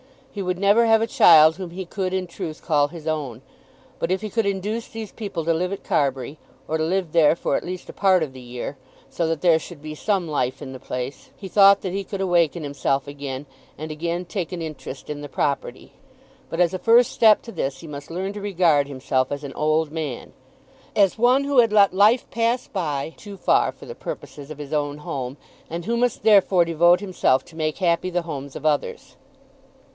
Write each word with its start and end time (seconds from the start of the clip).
He 0.33 0.41
would 0.41 0.57
never 0.57 0.85
have 0.87 1.01
a 1.01 1.05
child 1.07 1.57
whom 1.57 1.71
he 1.71 1.85
could 1.85 2.11
in 2.13 2.25
truth 2.25 2.63
call 2.63 2.87
his 2.87 3.05
own. 3.05 3.41
But 3.99 4.09
if 4.09 4.21
he 4.21 4.31
could 4.31 4.45
induce 4.47 4.87
these 4.87 5.11
people 5.11 5.43
to 5.45 5.53
live 5.53 5.71
at 5.73 5.83
Carbury, 5.83 6.39
or 6.67 6.79
to 6.79 6.83
live 6.83 7.11
there 7.11 7.35
for 7.35 7.55
at 7.55 7.65
least 7.65 7.89
a 7.89 7.93
part 7.93 8.23
of 8.23 8.33
the 8.33 8.41
year, 8.41 8.77
so 9.11 9.27
that 9.27 9.41
there 9.41 9.59
should 9.59 9.81
be 9.81 9.93
some 9.93 10.27
life 10.27 10.59
in 10.61 10.71
the 10.73 10.79
place, 10.79 11.29
he 11.35 11.47
thought 11.49 11.81
that 11.81 11.93
he 11.93 12.05
could 12.05 12.21
awaken 12.21 12.63
himself 12.63 13.07
again, 13.07 13.45
and 13.77 13.91
again 13.91 14.23
take 14.25 14.51
an 14.51 14.61
interest 14.61 15.07
in 15.09 15.21
the 15.21 15.29
property. 15.29 15.91
But 16.49 16.61
as 16.61 16.73
a 16.73 16.79
first 16.79 17.11
step 17.11 17.43
to 17.43 17.51
this 17.51 17.81
he 17.81 17.87
must 17.87 18.09
learn 18.09 18.33
to 18.33 18.41
regard 18.41 18.87
himself 18.87 19.31
as 19.31 19.43
an 19.43 19.53
old 19.53 19.91
man, 19.91 20.31
as 20.95 21.19
one 21.19 21.43
who 21.43 21.59
had 21.59 21.73
let 21.73 21.93
life 21.93 22.27
pass 22.31 22.67
by 22.67 23.13
too 23.17 23.37
far 23.37 23.71
for 23.71 23.85
the 23.85 23.95
purposes 23.95 24.49
of 24.49 24.57
his 24.57 24.73
own 24.73 24.99
home, 24.99 25.37
and 25.69 25.85
who 25.85 25.97
must 25.97 26.23
therefore 26.23 26.65
devote 26.65 27.01
himself 27.01 27.43
to 27.45 27.55
make 27.55 27.77
happy 27.79 28.09
the 28.09 28.23
homes 28.23 28.55
of 28.55 28.65
others. 28.65 29.17